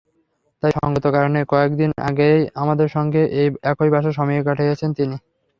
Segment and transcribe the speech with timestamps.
[0.63, 1.89] তাই সংগত কারণেই কয়েক দিন
[2.55, 3.21] আমাদের সঙ্গে
[3.71, 5.15] একই বাসায় সময় কাটিয়েছেন তিনি।